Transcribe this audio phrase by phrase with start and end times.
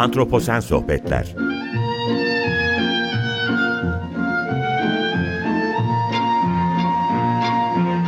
[0.00, 1.36] Antroposen Sohbetler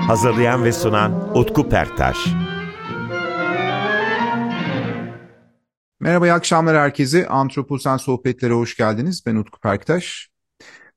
[0.06, 2.16] Hazırlayan ve sunan Utku Perktaş
[6.00, 7.28] Merhaba, iyi akşamlar herkese.
[7.28, 9.26] Antroposen Sohbetlere hoş geldiniz.
[9.26, 10.28] Ben Utku Perktaş.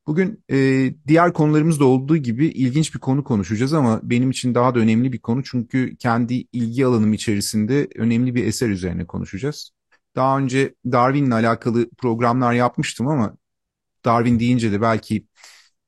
[0.08, 4.80] Bugün e, diğer konularımızda olduğu gibi ilginç bir konu konuşacağız ama benim için daha da
[4.80, 9.75] önemli bir konu çünkü kendi ilgi alanım içerisinde önemli bir eser üzerine konuşacağız.
[10.16, 13.38] Daha önce Darwin'le alakalı programlar yapmıştım ama
[14.06, 15.28] Darwin deyince de belki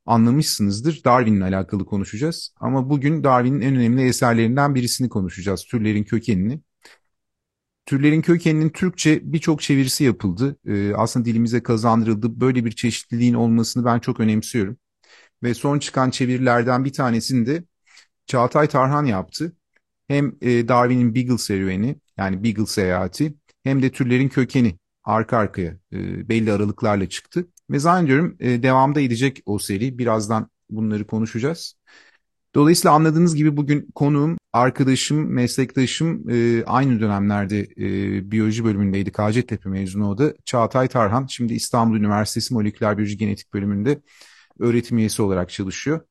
[0.06, 1.04] anlamışsınızdır.
[1.06, 2.54] Darwin'le alakalı konuşacağız.
[2.60, 5.66] Ama bugün Darwin'in en önemli eserlerinden birisini konuşacağız.
[5.66, 6.62] Türlerin kökenini.
[7.86, 10.58] Türlerin kökeninin Türkçe birçok çevirisi yapıldı.
[10.68, 12.42] Ee, aslında dilimize kazandırıldı.
[12.42, 14.78] Böyle bir çeşitliliğin olmasını ben çok önemsiyorum.
[15.44, 17.64] Ve son çıkan çevirilerden bir tanesini de
[18.28, 19.58] Çağatay Tarhan yaptı.
[20.08, 23.34] Hem e, Darwin'in Beagle serüveni yani Beagle seyahati
[23.68, 27.48] hem de türlerin kökeni arka arkaya e, belli aralıklarla çıktı.
[27.70, 29.98] Ve zannediyorum e, devamda edecek o seri.
[29.98, 31.76] Birazdan bunları konuşacağız.
[32.56, 39.12] Dolayısıyla anladığınız gibi bugün konuğum, arkadaşım, meslektaşım e, aynı dönemlerde e, biyoloji bölümündeydi.
[39.18, 40.34] Hacettepe mezunu o da.
[40.46, 41.26] Çağatay Tarhan.
[41.26, 44.02] Şimdi İstanbul Üniversitesi Moleküler Biyoloji Genetik bölümünde
[44.60, 46.02] öğretim üyesi olarak çalışıyor.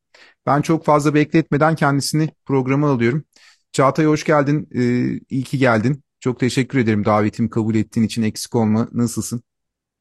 [0.46, 3.24] Ben çok fazla bekletmeden kendisini programa alıyorum.
[3.72, 4.68] Çağatay hoş geldin.
[4.74, 4.82] E,
[5.30, 6.02] iyi ki geldin.
[6.26, 8.88] Çok teşekkür ederim davetimi kabul ettiğin için eksik olma.
[8.92, 9.42] Nasılsın?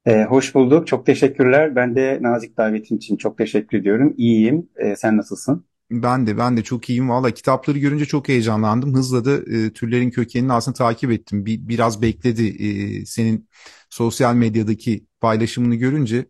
[0.05, 0.87] Ee, hoş bulduk.
[0.87, 1.75] Çok teşekkürler.
[1.75, 4.13] Ben de nazik davetin için çok teşekkür ediyorum.
[4.17, 4.69] İyiyim.
[4.75, 5.65] Ee, sen nasılsın?
[5.91, 7.09] Ben de ben de çok iyiyim.
[7.09, 8.93] Valla kitapları görünce çok heyecanlandım.
[8.95, 11.45] Hızla da e, türlerin kökenini aslında takip ettim.
[11.45, 13.49] Bir, biraz bekledi e, senin
[13.89, 16.25] sosyal medyadaki paylaşımını görünce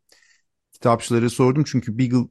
[0.72, 1.64] kitapçılara sordum.
[1.68, 2.28] Çünkü Beagle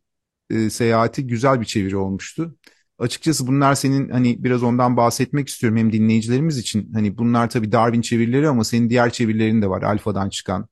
[0.51, 2.57] e, seyahati güzel bir çeviri olmuştu.
[2.99, 6.93] Açıkçası bunlar senin hani biraz ondan bahsetmek istiyorum hem dinleyicilerimiz için.
[6.93, 9.83] Hani bunlar tabii Darwin çevirileri ama senin diğer çevirilerin de var.
[9.83, 10.69] Alfa'dan çıkan.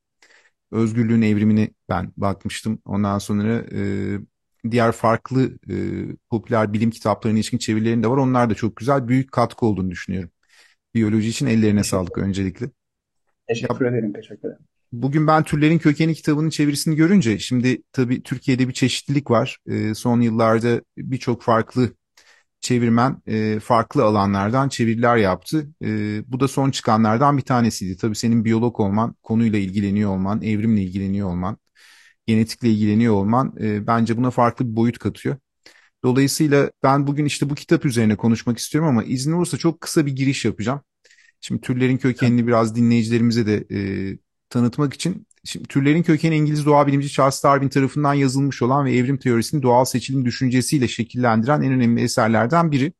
[0.71, 2.79] Özgürlüğün evrimini ben bakmıştım.
[2.85, 3.81] Ondan sonra e,
[4.71, 5.75] diğer farklı e,
[6.29, 8.17] popüler bilim kitaplarına ilişkin çevirilerinde var.
[8.17, 9.07] Onlar da çok güzel.
[9.07, 10.29] Büyük katkı olduğunu düşünüyorum.
[10.95, 12.69] Biyoloji için ellerine sağlık öncelikle.
[13.47, 14.63] Teşekkür ya, ederim, teşekkür ederim.
[14.91, 19.57] Bugün ben Türlerin Kökeni kitabının çevirisini görünce, şimdi tabii Türkiye'de bir çeşitlilik var.
[19.67, 21.89] E, son yıllarda birçok farklı
[22.63, 25.69] çevirmen e, farklı alanlardan çeviriler yaptı.
[25.83, 25.87] E,
[26.27, 27.97] bu da son çıkanlardan bir tanesiydi.
[27.97, 31.57] Tabii senin biyolog olman, konuyla ilgileniyor olman, evrimle ilgileniyor olman,
[32.27, 35.37] genetikle ilgileniyor olman e, bence buna farklı bir boyut katıyor.
[36.03, 40.15] Dolayısıyla ben bugün işte bu kitap üzerine konuşmak istiyorum ama izin olursa çok kısa bir
[40.15, 40.81] giriş yapacağım.
[41.41, 44.17] Şimdi türlerin kökenini biraz dinleyicilerimize de e,
[44.49, 45.27] tanıtmak için.
[45.45, 49.85] Şimdi türlerin kökeni İngiliz doğa bilimci Charles Darwin tarafından yazılmış olan ve evrim teorisini doğal
[49.85, 52.93] seçilim düşüncesiyle şekillendiren en önemli eserlerden biri.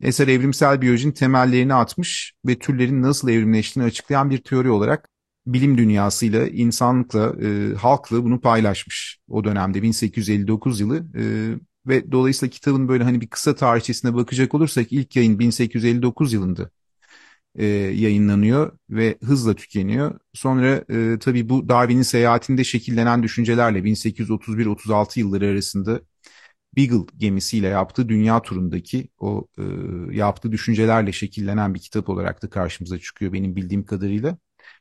[0.00, 5.08] Eser evrimsel biyolojinin temellerini atmış ve türlerin nasıl evrimleştiğini açıklayan bir teori olarak
[5.46, 11.06] bilim dünyasıyla, insanlıkla, e, halkla bunu paylaşmış o dönemde 1859 yılı.
[11.16, 11.22] E,
[11.86, 16.70] ve dolayısıyla kitabın böyle hani bir kısa tarihçesine bakacak olursak ilk yayın 1859 yılında
[17.54, 20.20] e, yayınlanıyor ve hızla tükeniyor.
[20.32, 26.00] Sonra e, tabii bu Darwin'in seyahatinde şekillenen düşüncelerle 1831-36 yılları arasında
[26.76, 29.62] Beagle gemisiyle yaptığı dünya turundaki o e,
[30.16, 34.38] yaptığı düşüncelerle şekillenen bir kitap olarak da karşımıza çıkıyor benim bildiğim kadarıyla.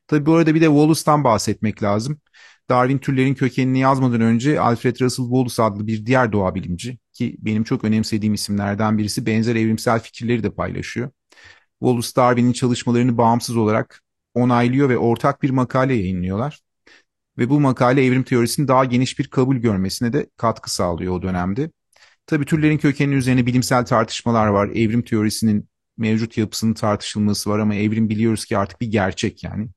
[0.07, 2.19] Tabii bu arada bir de Wallace'tan bahsetmek lazım.
[2.69, 7.63] Darwin türlerin kökenini yazmadan önce Alfred Russel Wallace adlı bir diğer doğa bilimci ki benim
[7.63, 11.11] çok önemsediğim isimlerden birisi benzer evrimsel fikirleri de paylaşıyor.
[11.83, 14.01] Wallace Darwin'in çalışmalarını bağımsız olarak
[14.33, 16.59] onaylıyor ve ortak bir makale yayınlıyorlar.
[17.37, 21.71] Ve bu makale evrim teorisinin daha geniş bir kabul görmesine de katkı sağlıyor o dönemde.
[22.27, 24.69] Tabii türlerin kökeni üzerine bilimsel tartışmalar var.
[24.69, 29.69] Evrim teorisinin mevcut yapısının tartışılması var ama evrim biliyoruz ki artık bir gerçek yani.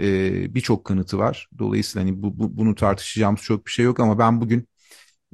[0.00, 1.48] Ee, Birçok kanıtı var.
[1.58, 4.68] Dolayısıyla hani bu, bu, bunu tartışacağımız çok bir şey yok ama ben bugün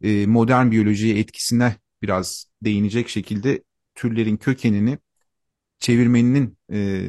[0.02, 4.98] e, modern biyolojiye etkisine biraz değinecek şekilde türlerin kökenini
[5.80, 7.02] çevirmeninin e,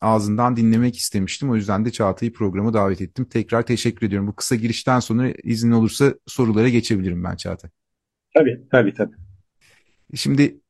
[0.00, 1.50] ağzından dinlemek istemiştim.
[1.50, 3.24] O yüzden de Çağatay'ı programa davet ettim.
[3.24, 4.28] Tekrar teşekkür ediyorum.
[4.28, 7.70] Bu kısa girişten sonra izin olursa sorulara geçebilirim ben Çağatay.
[8.34, 9.16] Tabii, tabii, tabii.
[10.14, 10.60] Şimdi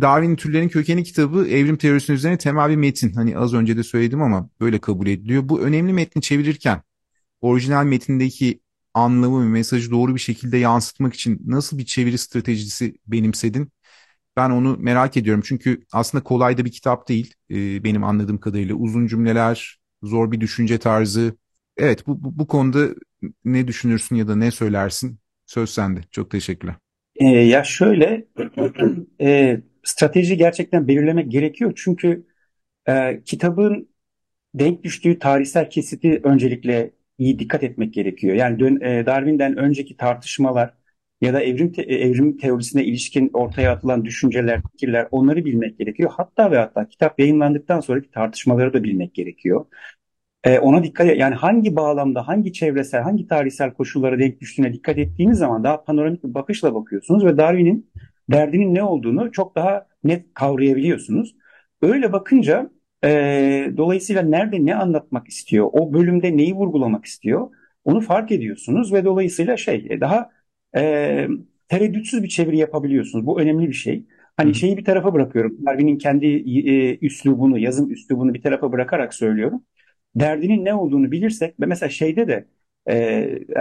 [0.00, 3.12] Darwin'in Türlerin Kökeni kitabı evrim teorisinin üzerine temel bir metin.
[3.12, 5.48] Hani az önce de söyledim ama böyle kabul ediliyor.
[5.48, 6.82] Bu önemli metni çevirirken
[7.40, 8.60] orijinal metindeki
[8.94, 13.70] anlamı ve mesajı doğru bir şekilde yansıtmak için nasıl bir çeviri stratejisi benimsedin?
[14.36, 18.74] Ben onu merak ediyorum çünkü aslında kolay da bir kitap değil e, benim anladığım kadarıyla.
[18.74, 21.36] Uzun cümleler, zor bir düşünce tarzı.
[21.76, 22.88] Evet bu, bu, bu konuda
[23.44, 25.18] ne düşünürsün ya da ne söylersin?
[25.46, 26.00] Söz sende.
[26.10, 26.74] Çok teşekkürler.
[27.16, 28.26] E, ya şöyle
[29.20, 31.72] e, strateji gerçekten belirlemek gerekiyor.
[31.76, 32.26] Çünkü
[32.88, 33.88] e, kitabın
[34.54, 38.36] denk düştüğü tarihsel kesiti öncelikle iyi dikkat etmek gerekiyor.
[38.36, 40.74] Yani dön, e, Darwin'den önceki tartışmalar
[41.20, 46.10] ya da evrim te, evrim teorisine ilişkin ortaya atılan düşünceler, fikirler onları bilmek gerekiyor.
[46.16, 49.66] Hatta ve hatta kitap yayınlandıktan sonraki tartışmaları da bilmek gerekiyor.
[50.44, 55.38] E, ona dikkat yani hangi bağlamda, hangi çevresel, hangi tarihsel koşullara denk düştüğüne dikkat ettiğiniz
[55.38, 57.90] zaman daha panoramik bir bakışla bakıyorsunuz ve Darwin'in
[58.30, 61.36] derdinin ne olduğunu çok daha net kavrayabiliyorsunuz.
[61.82, 62.70] Öyle bakınca
[63.04, 63.08] e,
[63.76, 67.50] dolayısıyla nerede ne anlatmak istiyor, o bölümde neyi vurgulamak istiyor
[67.86, 70.30] onu fark ediyorsunuz ve dolayısıyla şey e, daha
[70.76, 71.28] e,
[71.68, 73.26] tereddütsüz bir çeviri yapabiliyorsunuz.
[73.26, 74.06] Bu önemli bir şey.
[74.36, 75.66] Hani şeyi bir tarafa bırakıyorum.
[75.66, 79.62] Darwin'in kendi e, üslubunu, yazım üslubunu bir tarafa bırakarak söylüyorum.
[80.14, 82.46] Derdinin ne olduğunu bilirsek ve mesela şeyde de
[82.88, 82.94] e,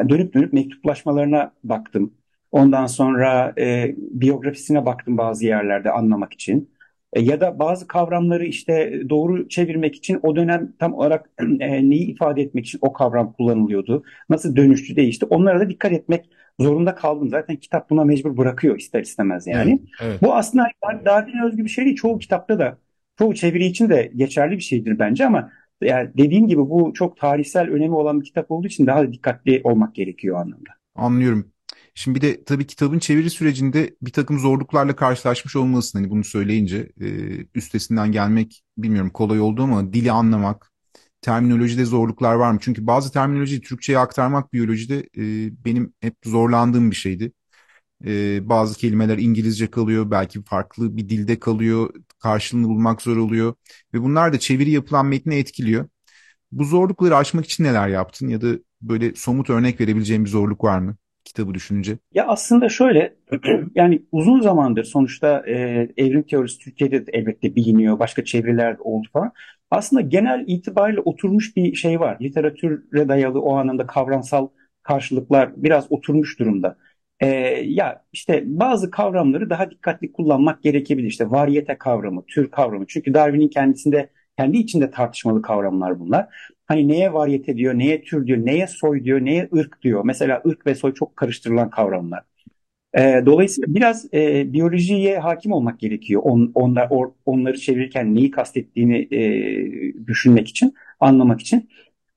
[0.10, 2.14] dönüp dönüp mektuplaşmalarına baktım.
[2.52, 6.72] Ondan sonra e, biyografisine baktım bazı yerlerde anlamak için.
[7.14, 11.30] E, ya da bazı kavramları işte doğru çevirmek için o dönem tam olarak
[11.60, 14.04] e, neyi ifade etmek için o kavram kullanılıyordu.
[14.30, 15.26] Nasıl dönüştü değişti.
[15.26, 16.30] Onlara da dikkat etmek
[16.60, 17.30] zorunda kaldım.
[17.30, 19.70] Zaten kitap buna mecbur bırakıyor ister istemez yani.
[19.70, 20.22] Evet, evet.
[20.22, 20.68] Bu aslında
[21.06, 21.96] Darwin'e özgü bir şey değil.
[21.96, 22.78] Çoğu kitapta da
[23.20, 27.70] çoğu çeviri için de geçerli bir şeydir bence ama yani dediğim gibi bu çok tarihsel
[27.70, 30.70] önemi olan bir kitap olduğu için daha dikkatli olmak gerekiyor anlamda.
[30.96, 31.52] Anlıyorum.
[31.96, 36.00] Şimdi bir de tabii kitabın çeviri sürecinde bir takım zorluklarla karşılaşmış olmalısın.
[36.00, 37.08] Hani bunu söyleyince e,
[37.56, 40.72] üstesinden gelmek bilmiyorum kolay oldu ama dili anlamak,
[41.26, 42.60] terminolojide zorluklar var mı?
[42.62, 45.24] Çünkü bazı terminolojiyi Türkçe'ye aktarmak biyolojide e,
[45.66, 47.32] benim hep zorlandığım bir şeydi.
[48.06, 53.56] E, bazı kelimeler İngilizce kalıyor, belki farklı bir dilde kalıyor, karşılığını bulmak zor oluyor.
[53.94, 55.90] Ve bunlar da çeviri yapılan metni etkiliyor.
[56.52, 58.48] Bu zorlukları aşmak için neler yaptın ya da
[58.82, 60.98] böyle somut örnek verebileceğim bir zorluk var mı?
[61.26, 61.98] Kitabı düşününce?
[62.14, 63.16] Ya aslında şöyle
[63.76, 65.54] yani uzun zamandır sonuçta e,
[65.98, 68.00] evrim teorisi Türkiye'de de elbette biliniyor.
[68.00, 69.32] Başka çevreler oldu falan.
[69.72, 72.18] Aslında genel itibariyle oturmuş bir şey var.
[72.22, 74.48] Literatüre dayalı o anlamda kavramsal
[74.84, 76.78] karşılıklar biraz oturmuş durumda.
[77.20, 77.28] E,
[77.66, 81.08] ya işte bazı kavramları daha dikkatli kullanmak gerekebilir.
[81.08, 82.86] İşte variyete kavramı, tür kavramı.
[82.88, 86.28] Çünkü Darwin'in kendisinde kendi içinde tartışmalı kavramlar bunlar.
[86.66, 90.02] Hani neye variyete diyor, neye tür diyor, neye soy diyor, neye ırk diyor.
[90.06, 92.24] Mesela ırk ve soy çok karıştırılan kavramlar.
[92.98, 96.22] E, dolayısıyla biraz e, biyolojiye hakim olmak gerekiyor.
[96.26, 101.70] On, onlar, or, onları çevirirken neyi kastettiğini e, düşünmek için, anlamak için.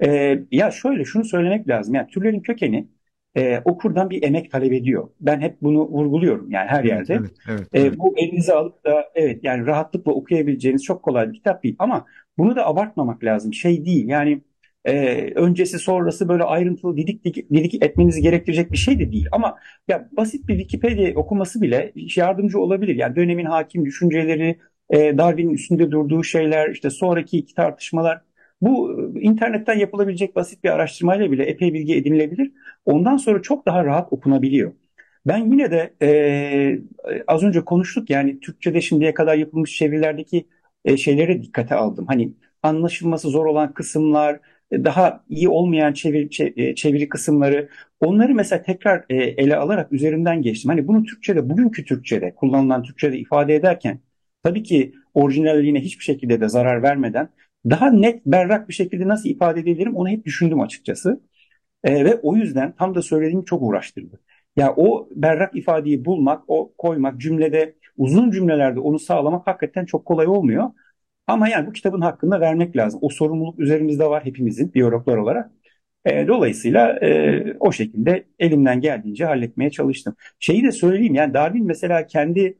[0.05, 1.95] E, ya şöyle şunu söylemek lazım.
[1.95, 2.89] Yani türlerin kökeni
[3.39, 5.09] e, okurdan bir emek talep ediyor.
[5.21, 7.15] Ben hep bunu vurguluyorum yani her yerde.
[7.15, 7.99] Evet, evet, E, evet.
[7.99, 11.77] bu elinize alıp da evet yani rahatlıkla okuyabileceğiniz çok kolay bir kitap değil.
[11.79, 12.07] Ama
[12.39, 13.55] bunu da abartmamak lazım.
[13.55, 14.41] Şey değil yani
[14.85, 19.27] e, öncesi sonrası böyle ayrıntılı didik, didik didik etmenizi gerektirecek bir şey de değil.
[19.33, 19.57] Ama
[19.89, 22.97] ya basit bir Wikipedia okuması bile yardımcı olabilir.
[22.97, 24.59] Yani dönemin hakim düşünceleri,
[24.91, 28.28] e, Darwin'in üstünde durduğu şeyler, işte sonraki iki tartışmalar.
[28.61, 32.53] Bu e, internetten yapılabilecek basit bir araştırmayla bile epey bilgi edinilebilir.
[32.85, 34.73] Ondan sonra çok daha rahat okunabiliyor.
[35.27, 36.81] Ben yine de e,
[37.27, 40.47] az önce konuştuk yani Türkçe'de şimdiye kadar yapılmış çevirilerdeki
[40.85, 42.07] e, şeylere dikkate aldım.
[42.09, 42.33] Hani
[42.63, 44.41] anlaşılması zor olan kısımlar,
[44.73, 47.69] e, daha iyi olmayan çeviri, e, çeviri kısımları
[48.01, 50.69] onları mesela tekrar e, ele alarak üzerinden geçtim.
[50.69, 54.01] Hani bunu Türkçe'de, bugünkü Türkçe'de kullanılan Türkçe'de ifade ederken
[54.43, 57.29] tabii ki orijinalliğine hiçbir şekilde de zarar vermeden
[57.71, 61.21] daha net, berrak bir şekilde nasıl ifade edebilirim onu hep düşündüm açıkçası.
[61.85, 64.21] E, ve o yüzden tam da söylediğim çok uğraştırdı.
[64.57, 70.27] Ya o berrak ifadeyi bulmak, o koymak cümlede uzun cümlelerde onu sağlamak hakikaten çok kolay
[70.27, 70.71] olmuyor.
[71.27, 73.01] Ama yani bu kitabın hakkında vermek lazım.
[73.03, 75.51] O sorumluluk üzerimizde var hepimizin biyologlar olarak.
[76.05, 80.17] E, dolayısıyla e, o şekilde elimden geldiğince halletmeye çalıştım.
[80.39, 82.59] Şeyi de söyleyeyim yani Darwin mesela kendi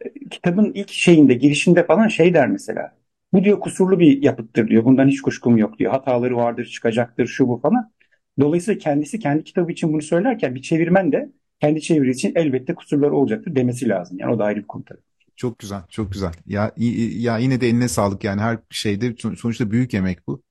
[0.00, 3.01] e, kitabın ilk şeyinde girişinde falan şey der mesela.
[3.32, 4.84] Bu diyor kusurlu bir yapıttır diyor.
[4.84, 5.92] Bundan hiç kuşkum yok diyor.
[5.92, 7.92] Hataları vardır, çıkacaktır, şu bu falan.
[8.40, 13.14] Dolayısıyla kendisi kendi kitabı için bunu söylerken bir çevirmen de kendi çevirisi için elbette kusurları
[13.14, 14.18] olacaktır demesi lazım.
[14.20, 15.00] Yani o da ayrı bir konu tabii.
[15.36, 16.32] Çok güzel, çok güzel.
[16.46, 20.42] Ya, ya yine de eline sağlık yani her şeyde sonuçta büyük emek bu.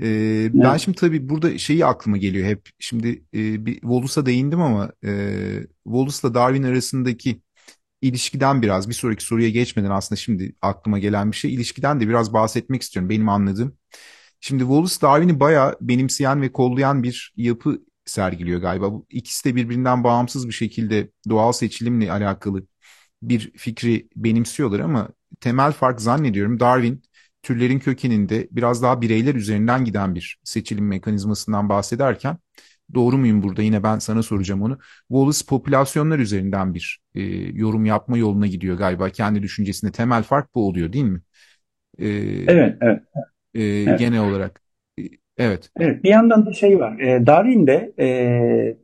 [0.00, 0.50] Ee, evet.
[0.54, 2.68] Ben şimdi tabii burada şeyi aklıma geliyor hep.
[2.78, 5.10] Şimdi e, bir Wallace'a değindim ama e,
[5.84, 7.40] Wallace'la Darwin arasındaki
[8.02, 12.32] ilişkiden biraz bir sonraki soruya geçmeden aslında şimdi aklıma gelen bir şey ilişkiden de biraz
[12.32, 13.76] bahsetmek istiyorum benim anladığım.
[14.40, 18.92] Şimdi Wallace Darwin'i bayağı benimseyen ve kollayan bir yapı sergiliyor galiba.
[18.92, 22.66] Bu ikisi de birbirinden bağımsız bir şekilde doğal seçilimle alakalı
[23.22, 25.08] bir fikri benimsiyorlar ama
[25.40, 27.02] temel fark zannediyorum Darwin
[27.42, 32.38] türlerin kökeninde biraz daha bireyler üzerinden giden bir seçilim mekanizmasından bahsederken
[32.94, 34.78] doğru muyum burada yine ben sana soracağım onu.
[35.08, 37.22] Wallace popülasyonlar üzerinden bir e,
[37.58, 41.20] yorum yapma yoluna gidiyor galiba kendi düşüncesinde temel fark bu oluyor değil mi?
[41.98, 42.08] E,
[42.48, 43.02] evet evet.
[43.54, 43.98] e, evet.
[43.98, 44.62] genel olarak.
[44.98, 45.02] E,
[45.38, 45.70] evet.
[45.80, 46.04] Evet.
[46.04, 46.98] Bir yandan da şey var.
[46.98, 48.76] E, Darwin'de e,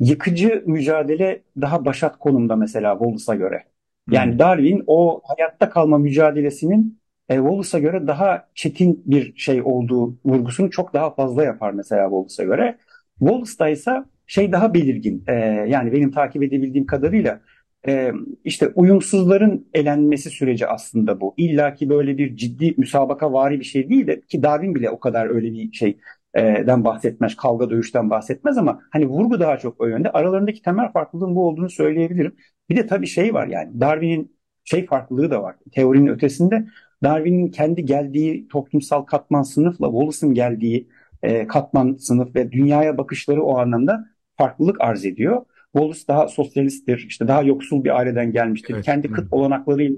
[0.00, 3.64] yıkıcı mücadele daha başat konumda mesela Wallace'a göre.
[4.10, 4.38] Yani hmm.
[4.38, 10.94] Darwin o hayatta kalma mücadelesinin e, Wallace'a göre daha çetin bir şey olduğu vurgusunu çok
[10.94, 12.78] daha fazla yapar mesela Wallace'a göre.
[13.18, 13.90] Wallace'da ise
[14.26, 15.24] şey daha belirgin.
[15.26, 15.32] E,
[15.68, 17.40] yani benim takip edebildiğim kadarıyla
[17.88, 18.12] e,
[18.44, 21.34] işte uyumsuzların elenmesi süreci aslında bu.
[21.36, 25.00] İlla ki böyle bir ciddi müsabaka vari bir şey değil de ki Darwin bile o
[25.00, 25.98] kadar öyle bir şey
[26.36, 30.10] den bahsetmez, kavga dövüşten bahsetmez ama hani vurgu daha çok o yönde.
[30.10, 32.36] Aralarındaki temel farklılığın bu olduğunu söyleyebilirim.
[32.70, 35.56] Bir de tabii şey var yani Darwin'in şey farklılığı da var.
[35.72, 36.66] Teorinin ötesinde
[37.02, 40.88] Darwin'in kendi geldiği toplumsal katman sınıfla Wallace'ın geldiği
[41.22, 44.04] e, katman sınıf ve dünyaya bakışları o anlamda
[44.36, 45.44] farklılık arz ediyor.
[45.72, 48.74] Wallace daha sosyalisttir, işte daha yoksul bir aileden gelmiştir.
[48.74, 48.84] Evet.
[48.84, 49.96] Kendi kıt olanaklarıyla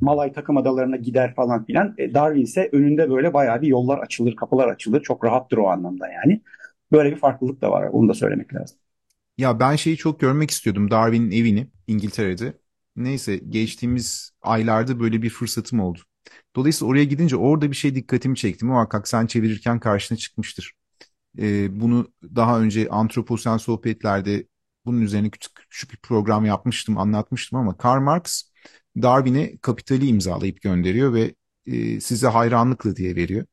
[0.00, 1.94] Malay takım adalarına gider falan filan.
[1.98, 5.02] E, Darwin ise önünde böyle bayağı bir yollar açılır, kapılar açılır.
[5.02, 6.40] Çok rahattır o anlamda yani.
[6.92, 7.88] Böyle bir farklılık da var.
[7.92, 8.78] Onu da söylemek lazım.
[9.38, 10.90] Ya ben şeyi çok görmek istiyordum.
[10.90, 12.52] Darwin'in evini İngiltere'de.
[12.96, 15.98] Neyse geçtiğimiz aylarda böyle bir fırsatım oldu.
[16.56, 18.64] Dolayısıyla oraya gidince orada bir şey dikkatimi çekti.
[18.64, 20.72] Muhakkak sen çevirirken karşına çıkmıştır.
[21.38, 24.46] Ee, bunu daha önce antroposen sohbetlerde
[24.86, 28.42] bunun üzerine küçük, küçük bir program yapmıştım, anlatmıştım ama Karl Marx
[29.02, 31.34] Darwin'e kapitali imzalayıp gönderiyor ve
[31.66, 33.46] e, size hayranlıkla diye veriyor.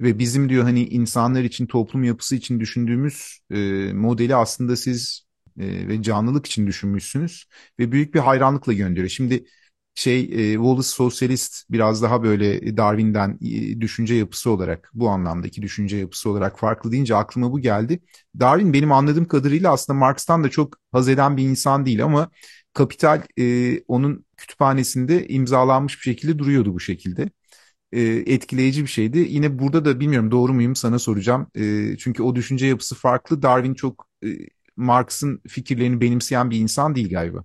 [0.00, 3.58] Ve bizim diyor hani insanlar için toplum yapısı için düşündüğümüz e,
[3.92, 5.26] modeli aslında siz
[5.60, 7.46] e, ve canlılık için düşünmüşsünüz
[7.78, 9.08] ve büyük bir hayranlıkla gönderiyor.
[9.08, 9.44] Şimdi
[9.94, 15.96] şey e, Wallace sosyalist biraz daha böyle Darwin'den e, düşünce yapısı olarak bu anlamdaki düşünce
[15.96, 18.00] yapısı olarak farklı deyince aklıma bu geldi.
[18.40, 22.30] Darwin benim anladığım kadarıyla aslında Marx'tan da çok haz eden bir insan değil ama
[22.74, 27.30] Kapital e, onun kütüphanesinde imzalanmış bir şekilde duruyordu bu şekilde.
[27.92, 29.18] E, etkileyici bir şeydi.
[29.18, 31.46] Yine burada da bilmiyorum doğru muyum sana soracağım.
[31.54, 33.42] E, çünkü o düşünce yapısı farklı.
[33.42, 34.28] Darwin çok e,
[34.76, 37.44] Marx'ın fikirlerini benimseyen bir insan değil galiba.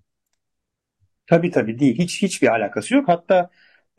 [1.28, 1.98] Tabii tabii değil.
[1.98, 3.08] Hiç hiçbir alakası yok.
[3.08, 3.50] Hatta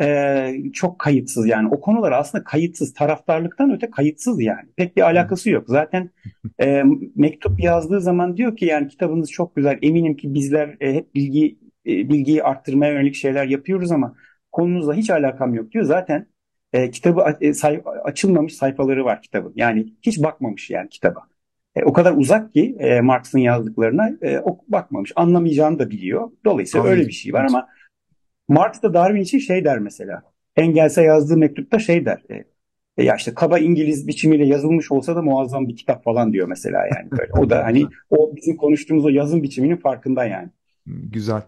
[0.00, 1.68] e, çok kayıtsız yani.
[1.68, 2.94] O konular aslında kayıtsız.
[2.94, 4.68] Taraftarlıktan öte kayıtsız yani.
[4.76, 5.64] Pek bir alakası yok.
[5.68, 6.10] Zaten
[6.60, 6.82] e,
[7.16, 9.78] mektup yazdığı zaman diyor ki yani kitabınız çok güzel.
[9.82, 14.14] Eminim ki bizler e, hep bilgi e, bilgiyi arttırmaya yönelik şeyler yapıyoruz ama
[14.52, 15.84] konunuzla hiç alakam yok diyor.
[15.84, 16.26] Zaten
[16.72, 19.52] e, kitabı e, say, açılmamış sayfaları var kitabın.
[19.56, 21.37] Yani hiç bakmamış yani kitaba.
[21.78, 25.12] E, o kadar uzak ki e, Marx'ın yazdıklarına e, o bakmamış.
[25.16, 26.30] Anlamayacağını da biliyor.
[26.44, 26.98] Dolayısıyla Anladım.
[26.98, 27.68] öyle bir şey var ama
[28.48, 30.22] Marx da Darwin için şey der mesela.
[30.56, 32.22] Engels'e yazdığı mektupta şey der.
[32.30, 32.44] E,
[32.96, 36.78] e, ya işte kaba İngiliz biçimiyle yazılmış olsa da muazzam bir kitap falan diyor mesela
[36.86, 37.32] yani böyle.
[37.32, 40.48] O da hani o bizim konuştuğumuz o yazım biçiminin farkında yani.
[40.86, 41.42] Güzel.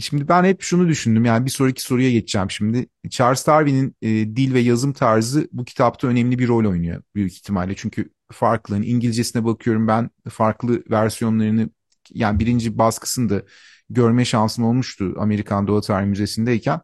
[0.00, 2.86] Şimdi ben hep şunu düşündüm yani bir sonraki soruya geçeceğim şimdi.
[3.10, 7.74] Charles Darwin'in e, dil ve yazım tarzı bu kitapta önemli bir rol oynuyor büyük ihtimalle.
[7.76, 8.84] Çünkü farklı.
[8.84, 11.70] İngilizcesine bakıyorum ben farklı versiyonlarını
[12.10, 13.42] yani birinci baskısını da
[13.90, 16.80] görme şansım olmuştu Amerikan Doğa Tarihi Müzesi'ndeyken.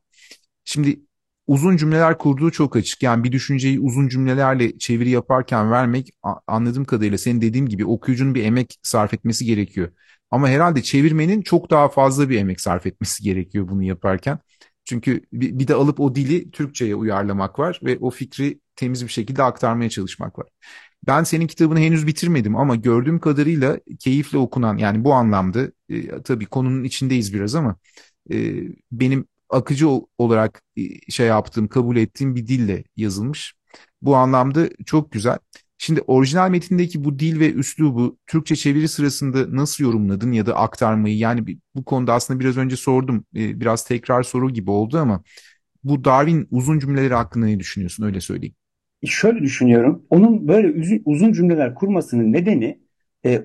[0.65, 1.01] Şimdi
[1.47, 3.03] uzun cümleler kurduğu çok açık.
[3.03, 6.11] Yani bir düşünceyi uzun cümlelerle çeviri yaparken vermek
[6.47, 9.93] anladığım kadarıyla senin dediğin gibi okuyucunun bir emek sarf etmesi gerekiyor.
[10.31, 14.39] Ama herhalde çevirmenin çok daha fazla bir emek sarf etmesi gerekiyor bunu yaparken.
[14.85, 19.43] Çünkü bir de alıp o dili Türkçe'ye uyarlamak var ve o fikri temiz bir şekilde
[19.43, 20.49] aktarmaya çalışmak var.
[21.07, 26.47] Ben senin kitabını henüz bitirmedim ama gördüğüm kadarıyla keyifle okunan yani bu anlamda e, tabii
[26.47, 27.77] konunun içindeyiz biraz ama
[28.33, 33.55] e, benim akıcı olarak e, şey yaptığım, kabul ettiğim bir dille yazılmış.
[34.03, 35.39] Bu anlamda çok güzel.
[35.83, 41.17] Şimdi orijinal metindeki bu dil ve üslubu Türkçe çeviri sırasında nasıl yorumladın ya da aktarmayı?
[41.17, 43.25] Yani bu konuda aslında biraz önce sordum.
[43.37, 45.23] E, biraz tekrar soru gibi oldu ama
[45.85, 48.05] bu Darwin uzun cümleleri hakkında ne düşünüyorsun?
[48.05, 48.55] Öyle söyleyeyim.
[49.05, 50.07] Şöyle düşünüyorum.
[50.11, 52.81] Onun böyle uzun, uzun cümleler kurmasının nedeni
[53.27, 53.43] e,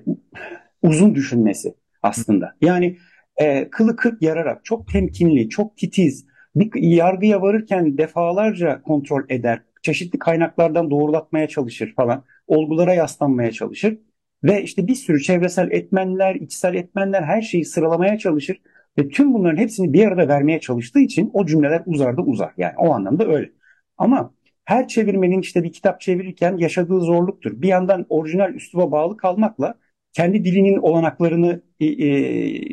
[0.82, 2.56] uzun düşünmesi aslında.
[2.60, 2.98] Yani
[3.36, 6.26] e, kılı kırk yararak çok temkinli, çok titiz,
[6.56, 13.98] bir yargıya varırken defalarca kontrol eder, çeşitli kaynaklardan doğrulatmaya çalışır falan, olgulara yaslanmaya çalışır
[14.44, 18.60] ve işte bir sürü çevresel etmenler, içsel etmenler her şeyi sıralamaya çalışır
[18.98, 22.52] ve tüm bunların hepsini bir arada vermeye çalıştığı için o cümleler uzar da uzar.
[22.58, 23.52] Yani o anlamda öyle.
[23.98, 27.62] Ama her çevirmenin işte bir kitap çevirirken yaşadığı zorluktur.
[27.62, 29.74] Bir yandan orijinal üsluba bağlı kalmakla
[30.12, 32.08] kendi dilinin olanaklarını e, e,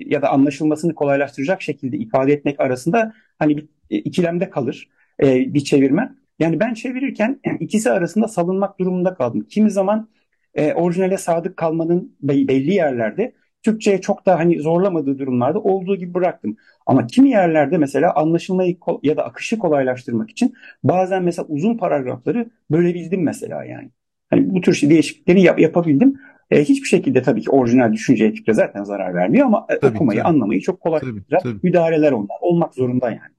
[0.09, 4.89] ya da anlaşılmasını kolaylaştıracak şekilde ifade etmek arasında hani bir e, ikilemde kalır
[5.23, 6.22] e, bir çevirmen.
[6.43, 9.45] Yani ben çevirirken ikisi arasında salınmak durumunda kaldım.
[9.49, 10.09] Kimi zaman
[10.55, 13.33] e, orijinale sadık kalmanın belli yerlerde
[13.63, 16.57] Türkçe'ye çok da hani zorlamadığı durumlarda olduğu gibi bıraktım.
[16.85, 23.23] Ama kimi yerlerde mesela anlaşılmayı ya da akışı kolaylaştırmak için bazen mesela uzun paragrafları bölebildim
[23.23, 23.89] mesela yani.
[24.29, 26.19] Hani bu tür şey değişiklikleri yap, yapabildim.
[26.51, 30.19] E, hiçbir şekilde tabii ki orijinal düşünceye fikre zaten zarar vermiyor ama e, tabii, okumayı,
[30.19, 30.29] tabii.
[30.29, 32.37] anlamayı çok kolay tabii, müdahaleler onlar.
[32.41, 33.33] Olmak zorunda yani.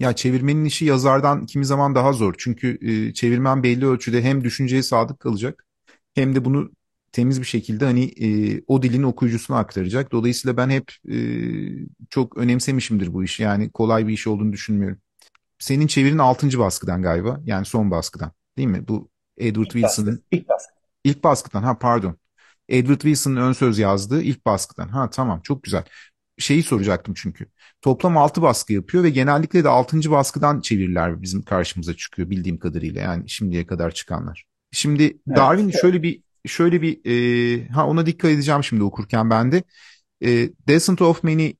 [0.00, 2.34] Ya çevirmenin işi yazardan kimi zaman daha zor.
[2.38, 5.66] Çünkü e, çevirmen belli ölçüde hem düşünceye sadık kalacak
[6.14, 6.70] hem de bunu
[7.12, 10.12] temiz bir şekilde hani e, o dilin okuyucusuna aktaracak.
[10.12, 11.16] Dolayısıyla ben hep e,
[12.10, 13.42] çok önemsemişimdir bu işi.
[13.42, 14.98] Yani kolay bir iş olduğunu düşünmüyorum.
[15.58, 16.58] Senin çevirin 6.
[16.58, 17.40] baskıdan galiba.
[17.44, 18.32] Yani son baskıdan.
[18.58, 18.88] Değil mi?
[18.88, 20.74] Bu Edward Wilson'ın ilk baskı.
[21.04, 21.62] İlk baskıdan.
[21.62, 22.16] Ha pardon.
[22.68, 24.88] Edward Wilson'ın ön söz yazdığı ilk baskıdan.
[24.88, 25.84] Ha tamam çok güzel.
[26.38, 27.46] Şeyi soracaktım çünkü.
[27.82, 30.10] Toplam 6 baskı yapıyor ve genellikle de 6.
[30.10, 33.00] baskıdan çeviriler bizim karşımıza çıkıyor bildiğim kadarıyla.
[33.00, 34.44] Yani şimdiye kadar çıkanlar.
[34.72, 39.52] Şimdi evet, Darwin şöyle bir şöyle bir e, ha ona dikkat edeceğim şimdi okurken ben
[39.52, 39.62] de.
[40.24, 41.56] E, Descent of Man'i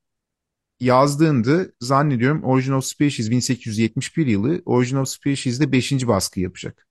[0.80, 6.06] yazdığında zannediyorum Origin of Species 1871 yılı Origin of Species'de 5.
[6.06, 6.86] baskı yapacak.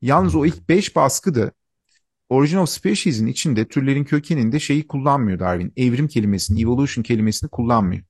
[0.00, 1.52] Yalnız o ilk 5 baskı da
[2.28, 5.72] Origin of Species'in içinde türlerin kökeninde şeyi kullanmıyor Darwin.
[5.76, 8.02] Evrim kelimesini, evolution kelimesini kullanmıyor.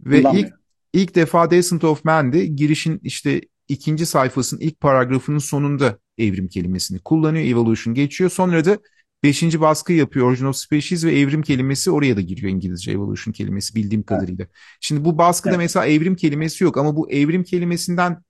[0.00, 0.48] Ve ilk
[0.92, 7.44] ilk defa Descent of Man'de girişin işte ikinci sayfasının ilk paragrafının sonunda evrim kelimesini kullanıyor.
[7.44, 8.30] Evolution geçiyor.
[8.30, 8.78] Sonra da
[9.22, 13.74] beşinci baskı yapıyor Origin of Species ve evrim kelimesi oraya da giriyor İngilizce evolution kelimesi
[13.74, 14.46] bildiğim kadarıyla.
[14.80, 15.60] Şimdi bu baskıda evet.
[15.60, 18.22] mesela evrim kelimesi yok ama bu evrim kelimesinden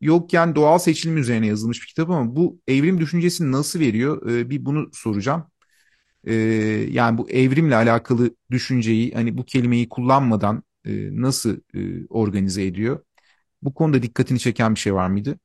[0.00, 4.30] yokken doğal seçilim üzerine yazılmış bir kitap ama bu evrim düşüncesini nasıl veriyor?
[4.30, 5.44] Ee, bir bunu soracağım.
[6.26, 6.34] Ee,
[6.90, 10.90] yani bu evrimle alakalı düşünceyi hani bu kelimeyi kullanmadan e,
[11.22, 13.04] nasıl e, organize ediyor?
[13.62, 15.38] Bu konuda dikkatini çeken bir şey var mıydı?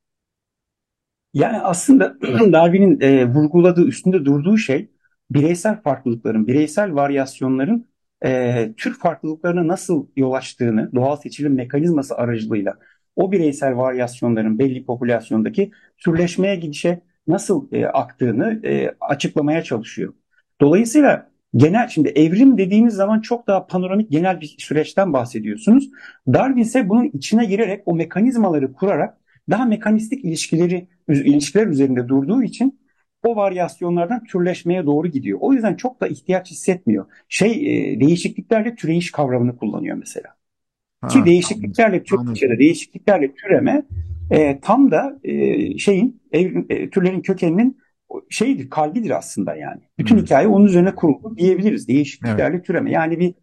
[1.34, 2.16] Yani aslında
[2.52, 4.90] Darwin'in e, vurguladığı, üstünde durduğu şey
[5.30, 7.88] bireysel farklılıkların, bireysel varyasyonların
[8.24, 12.78] e, tür farklılıklarına nasıl yol açtığını doğal seçilim mekanizması aracılığıyla
[13.16, 20.14] o bireysel varyasyonların belli popülasyondaki türleşmeye gidişe nasıl e, aktığını e, açıklamaya çalışıyor.
[20.60, 25.90] Dolayısıyla genel şimdi evrim dediğimiz zaman çok daha panoramik genel bir süreçten bahsediyorsunuz.
[26.32, 29.18] Darwin ise bunun içine girerek o mekanizmaları kurarak
[29.50, 32.80] daha mekanistik ilişkileri ilişkiler üzerinde durduğu için
[33.24, 35.38] o varyasyonlardan türleşmeye doğru gidiyor.
[35.42, 37.06] O yüzden çok da ihtiyaç hissetmiyor.
[37.28, 40.41] Şey e, değişikliklerle türeyiş kavramını kullanıyor mesela.
[41.02, 42.18] Ha, Ki değişikliklerle tür,
[42.58, 43.82] değişikliklerle türeme
[44.30, 47.78] e, tam da e, şeyin evrim, e, türlerin kökeninin
[48.30, 49.80] şeydir, kalbidir aslında yani.
[49.98, 50.24] Bütün hmm.
[50.24, 51.88] hikaye onun üzerine kuruldu diyebiliriz.
[51.88, 52.66] Değişikliklerle evet.
[52.66, 52.90] türeme.
[52.90, 53.34] Yani bir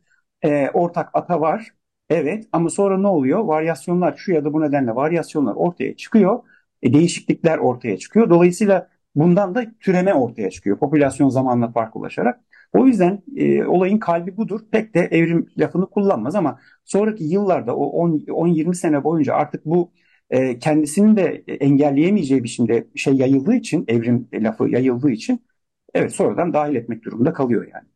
[0.42, 1.68] e, ortak ata var.
[2.10, 3.40] Evet ama sonra ne oluyor?
[3.40, 6.40] Varyasyonlar şu ya da bu nedenle varyasyonlar ortaya çıkıyor.
[6.82, 8.30] E, değişiklikler ortaya çıkıyor.
[8.30, 10.80] Dolayısıyla bundan da türeme ortaya çıkıyor.
[10.80, 12.40] Popülasyon zamanla farklılaşarak.
[12.74, 14.62] O yüzden e, olayın kalbi budur.
[14.72, 17.86] Pek de evrim lafını kullanmaz ama sonraki yıllarda o
[18.34, 19.92] 10-20 sene boyunca artık bu
[20.30, 25.46] e, kendisinin de engelleyemeyeceği biçimde şey yayıldığı için, evrim lafı yayıldığı için
[25.94, 27.88] evet sonradan dahil etmek durumunda kalıyor yani.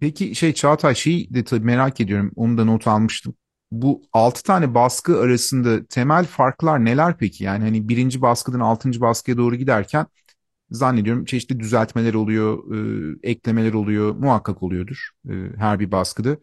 [0.00, 2.32] Peki şey Çağatay şeyi de tabii merak ediyorum.
[2.36, 3.34] Onu da not almıştım.
[3.70, 7.44] Bu altı tane baskı arasında temel farklar neler peki?
[7.44, 10.06] Yani hani birinci baskıdan altıncı baskıya doğru giderken
[10.70, 12.64] zannediyorum çeşitli düzeltmeler oluyor,
[13.24, 16.36] e, eklemeler oluyor, muhakkak oluyordur e, her bir baskıda.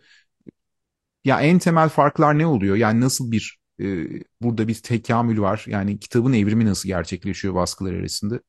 [1.24, 2.76] Ya en temel farklar ne oluyor?
[2.76, 3.86] Yani nasıl bir e,
[4.42, 5.64] burada bir tekamül var?
[5.68, 8.40] Yani kitabın evrimi nasıl gerçekleşiyor baskılar arasında?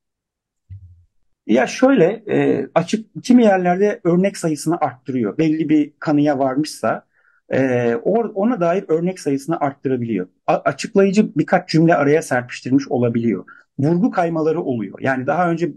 [1.46, 5.38] Ya şöyle e, açık kimi yerlerde örnek sayısını arttırıyor.
[5.38, 7.06] Belli bir kanıya varmışsa
[7.48, 7.94] e,
[8.34, 10.28] ona dair örnek sayısını arttırabiliyor.
[10.46, 13.44] A, açıklayıcı birkaç cümle araya serpiştirmiş olabiliyor.
[13.78, 14.98] Vurgu kaymaları oluyor.
[15.00, 15.72] Yani daha önce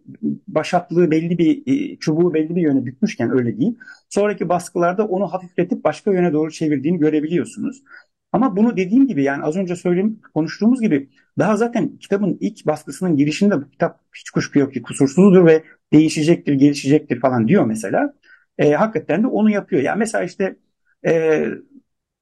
[0.48, 3.78] başatlığı belli bir e, çubuğu belli bir yöne bükmüşken öyle değil.
[4.10, 7.84] Sonraki baskılarda onu hafifletip başka yöne doğru çevirdiğini görebiliyorsunuz.
[8.32, 13.18] Ama bunu dediğim gibi yani az önce söyleyeyim konuştuğumuz gibi daha zaten kitabın ilk baskısının
[13.18, 18.14] girişinde bu kitap hiç kuşku yok ki kusursuzdur ve değişecektir, gelişecektir falan diyor mesela.
[18.58, 19.82] E, hakikaten de onu yapıyor.
[19.82, 20.56] Yani mesela işte
[21.06, 21.46] e,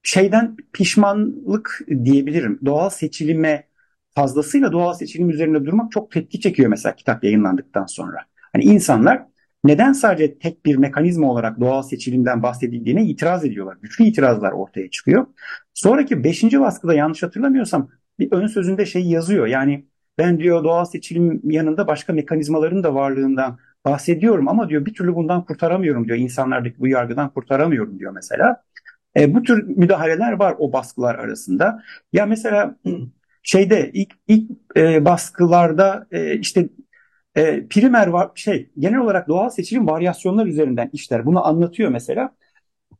[0.02, 2.60] şeyden pişmanlık diyebilirim.
[2.64, 3.68] Doğal seçilime
[4.14, 8.18] fazlasıyla doğal seçilim üzerinde durmak çok tepki çekiyor mesela kitap yayınlandıktan sonra.
[8.52, 9.22] Hani insanlar
[9.64, 13.76] neden sadece tek bir mekanizma olarak doğal seçilimden bahsedildiğine itiraz ediyorlar.
[13.82, 15.26] Güçlü itirazlar ortaya çıkıyor.
[15.74, 19.46] Sonraki beşinci baskıda yanlış hatırlamıyorsam bir ön sözünde şey yazıyor.
[19.46, 19.86] Yani
[20.18, 25.44] ben diyor doğal seçilim yanında başka mekanizmaların da varlığından bahsediyorum ama diyor bir türlü bundan
[25.44, 26.18] kurtaramıyorum diyor.
[26.18, 28.62] İnsanlardaki bu yargıdan kurtaramıyorum diyor mesela.
[29.16, 31.82] E, bu tür müdahaleler var o baskılar arasında.
[32.12, 32.76] Ya mesela
[33.42, 36.68] şeyde ilk ilk e, baskılarda e, işte
[37.34, 41.26] e, primer var şey genel olarak doğal seçilim varyasyonlar üzerinden işler.
[41.26, 42.34] Bunu anlatıyor mesela.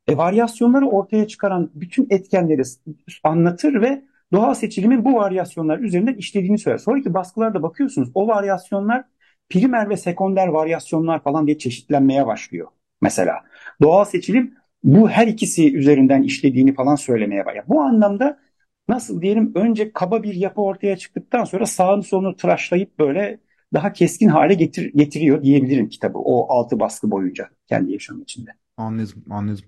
[0.09, 2.63] E, varyasyonları ortaya çıkaran bütün etkenleri
[3.25, 6.79] anlatır ve doğal seçilimin bu varyasyonlar üzerinden işlediğini söyler.
[6.79, 9.05] Sonraki baskılarda bakıyorsunuz o varyasyonlar
[9.49, 12.69] primer ve sekonder varyasyonlar falan diye çeşitlenmeye başlıyor.
[13.03, 13.35] Mesela
[13.83, 17.65] doğal seçilim bu her ikisi üzerinden işlediğini falan söylemeye başlıyor.
[17.69, 18.41] Bu anlamda
[18.89, 23.41] nasıl diyelim önce kaba bir yapı ortaya çıktıktan sonra sağını solunu tıraşlayıp böyle
[23.75, 28.51] daha keskin hale getir, getiriyor diyebilirim kitabı o altı baskı boyunca kendi yaşam içinde.
[28.77, 29.65] Anladım, anladım.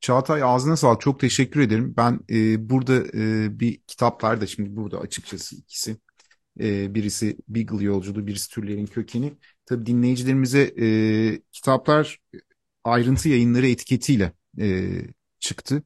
[0.00, 1.00] Çağatay ağzına sağlık.
[1.00, 1.94] Çok teşekkür ederim.
[1.96, 5.96] Ben e, burada e, bir kitaplar da şimdi burada açıkçası ikisi.
[6.60, 9.32] E, birisi Beagle yolculuğu, birisi Türlerin Kökeni.
[9.66, 10.86] Tabii dinleyicilerimize e,
[11.52, 12.18] kitaplar
[12.84, 14.88] ayrıntı yayınları etiketiyle e,
[15.40, 15.82] çıktı.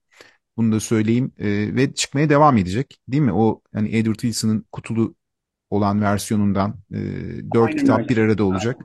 [0.56, 1.32] Bunu da söyleyeyim.
[1.38, 3.00] E, ve çıkmaya devam edecek.
[3.08, 3.32] Değil mi?
[3.32, 5.14] O yani Edward Wilson'ın kutulu
[5.70, 6.98] olan versiyonundan e,
[7.54, 8.08] dört Aynen kitap öyle.
[8.08, 8.80] bir arada olacak.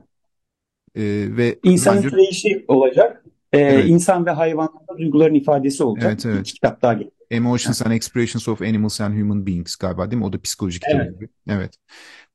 [0.95, 1.01] E,
[1.37, 3.23] ve İnsanın bence türeyişi olacak.
[3.53, 3.89] Ee, Evet.
[3.89, 6.11] İnsan ve hayvanlarda duyguların ifadesi olacak.
[6.11, 6.39] Evet, evet.
[6.41, 7.13] İki kitap daha gelecek.
[7.31, 10.25] Emotions and Expressions of Animals and Human Beings galiba değil mi?
[10.25, 11.15] O da psikoloji kitabı Evet.
[11.19, 11.29] gibi.
[11.49, 11.75] Evet.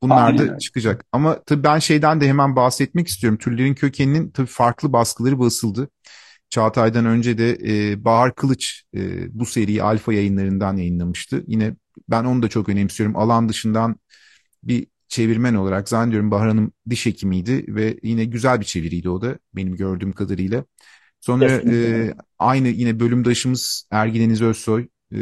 [0.02, 0.58] Bunlar Aynen da öyle.
[0.58, 1.04] çıkacak.
[1.12, 3.38] Ama tabii ben şeyden de hemen bahsetmek istiyorum.
[3.38, 5.88] Türlerin kökeninin tabii farklı baskıları basıldı.
[6.50, 7.58] Çağatay'dan önce de
[7.92, 9.00] e, Bahar Kılıç e,
[9.38, 11.44] bu seriyi Alfa yayınlarından yayınlamıştı.
[11.46, 11.76] Yine
[12.08, 13.16] ben onu da çok önemsiyorum.
[13.16, 13.96] Alan dışından
[14.62, 19.38] bir çevirmen olarak zannediyorum Bahar Hanım diş hekimiydi ve yine güzel bir çeviriydi o da
[19.54, 20.64] benim gördüğüm kadarıyla.
[21.20, 22.06] Sonra Kesinlikle.
[22.06, 25.18] e, aynı yine bölümdaşımız Ergin Deniz Özsoy e,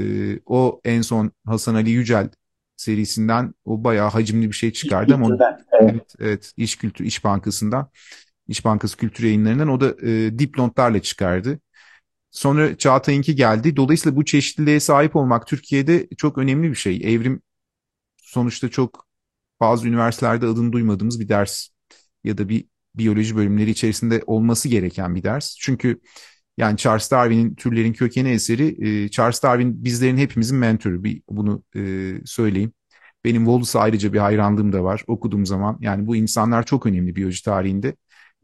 [0.46, 2.30] o en son Hasan Ali Yücel
[2.76, 5.90] serisinden o bayağı hacimli bir şey çıkardı ama o- Kültürden, evet.
[5.92, 7.90] evet, evet İş Kültür İş Bankası'ndan
[8.48, 11.60] İş Bankası Kültür Yayınları'ndan o da e, dipnotlarla çıkardı.
[12.30, 13.76] Sonra Çağatay'ınki geldi.
[13.76, 17.00] Dolayısıyla bu çeşitliliğe sahip olmak Türkiye'de çok önemli bir şey.
[17.04, 17.42] Evrim
[18.16, 19.06] sonuçta çok
[19.60, 21.68] bazı üniversitelerde adını duymadığımız bir ders
[22.24, 25.56] ya da bir biyoloji bölümleri içerisinde olması gereken bir ders.
[25.60, 26.00] Çünkü
[26.58, 31.04] yani Charles Darwin'in Türlerin Kökeni eseri, e, Charles Darwin bizlerin hepimizin mentörü.
[31.04, 32.72] Bir, bunu e, söyleyeyim.
[33.24, 35.78] Benim Wallace'a ayrıca bir hayranlığım da var okuduğum zaman.
[35.80, 37.96] Yani bu insanlar çok önemli biyoloji tarihinde.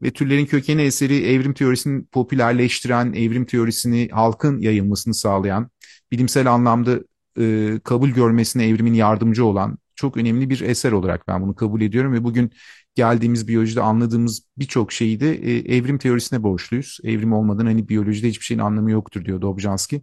[0.03, 5.69] Ve Türlerin Kökeni eseri evrim teorisini popülerleştiren, evrim teorisini halkın yayılmasını sağlayan,
[6.11, 6.99] bilimsel anlamda
[7.39, 12.13] e, kabul görmesine evrimin yardımcı olan çok önemli bir eser olarak ben bunu kabul ediyorum
[12.13, 12.51] ve bugün
[12.95, 16.99] geldiğimiz biyolojide anladığımız birçok şeyi de e, evrim teorisine borçluyuz.
[17.03, 20.01] Evrim olmadan hani biyolojide hiçbir şeyin anlamı yoktur diyor Dobzhansky.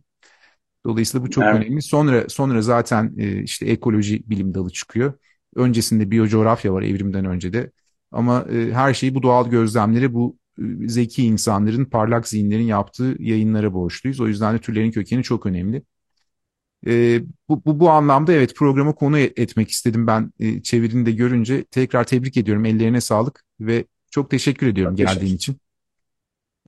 [0.87, 1.55] Dolayısıyla bu çok Evet.
[1.55, 1.83] önemli.
[1.83, 5.13] Sonra sonra zaten e, işte ekoloji bilim dalı çıkıyor.
[5.57, 7.71] Öncesinde biyocoğrafya var evrimden önce de.
[8.13, 13.75] Ama e, her şeyi bu doğal gözlemlere, bu e, zeki insanların, parlak zihinlerin yaptığı yayınlara
[13.75, 14.21] borçluyuz.
[14.21, 15.83] O yüzden de türlerin kökeni çok önemli.
[16.87, 21.13] E, bu, bu, bu anlamda evet programa konu et- etmek istedim ben e, çevirini de
[21.13, 21.65] görünce.
[21.65, 22.65] Tekrar tebrik ediyorum.
[22.65, 25.57] Ellerine sağlık ve çok teşekkür ediyorum Çok teşekkür- geldiğin için.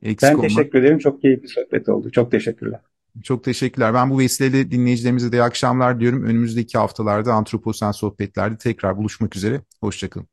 [0.02, 0.42] Eksik Ben olma.
[0.42, 0.98] teşekkür ederim.
[0.98, 2.10] Çok keyifli sohbet oldu.
[2.10, 2.80] Çok teşekkürler.
[3.22, 3.94] Çok teşekkürler.
[3.94, 6.22] Ben bu vesileyle dinleyicilerimize de iyi akşamlar diyorum.
[6.24, 9.60] Önümüzdeki haftalarda Antroposen sohbetlerde tekrar buluşmak üzere.
[9.80, 10.26] Hoşçakalın.